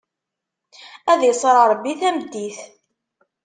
[1.11, 2.57] Ad iṣṣer Ṛebbi tameddit!